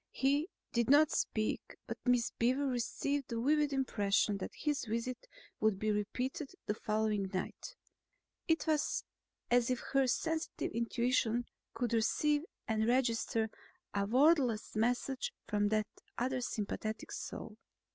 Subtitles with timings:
[0.09, 5.27] He did not speak but Miss Beaver received the vivid impression that his visit
[5.59, 7.75] would be repeated the following night;
[8.47, 9.03] it was
[9.51, 11.45] as if her sensitive intuitions
[11.75, 13.51] could receive and register
[13.93, 15.85] a wordless message from that
[16.17, 17.57] other sympathetic soul.